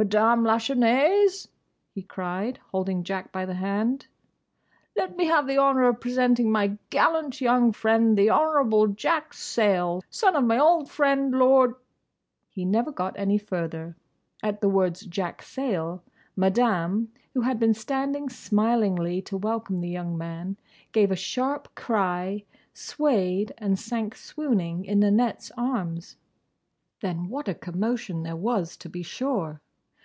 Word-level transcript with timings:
"Madame 0.00 0.44
Lachesnais!" 0.44 1.48
he 1.92 2.02
cried, 2.02 2.60
holding 2.70 3.02
Jack 3.02 3.32
by 3.32 3.44
the 3.44 3.54
hand, 3.54 4.06
"Let 4.96 5.16
me 5.16 5.24
have 5.26 5.48
the 5.48 5.58
honour 5.58 5.88
of 5.88 5.98
presenting 6.00 6.52
my 6.52 6.78
gallant 6.90 7.40
young 7.40 7.72
friend, 7.72 8.16
the 8.16 8.30
Honourable 8.30 8.86
Jack 8.86 9.34
Sayle, 9.34 10.04
son 10.08 10.36
of 10.36 10.44
my 10.44 10.56
old 10.56 10.88
friend, 10.88 11.32
Lord—" 11.32 11.74
He 12.48 12.64
never 12.64 12.92
got 12.92 13.18
any 13.18 13.38
further. 13.38 13.96
At 14.40 14.60
the 14.60 14.68
words, 14.68 15.00
"Jack 15.00 15.42
Sayle," 15.42 16.04
Madame, 16.36 17.08
who 17.34 17.40
had 17.40 17.58
been 17.58 17.74
standing 17.74 18.28
smilingly 18.28 19.20
to 19.22 19.36
welcome 19.36 19.80
the 19.80 19.88
young 19.88 20.16
man, 20.16 20.56
gave 20.92 21.10
a 21.10 21.16
sharp 21.16 21.74
cry, 21.74 22.44
swayed, 22.72 23.52
and 23.58 23.76
sank 23.76 24.14
swooning 24.14 24.84
in 24.84 25.00
Nanette's 25.00 25.50
arms. 25.58 26.14
Then 27.00 27.28
what 27.28 27.48
a 27.48 27.52
commotion 27.54 28.22
there 28.22 28.36
was, 28.36 28.76
to 28.76 28.88
be 28.88 29.02
sure! 29.02 29.60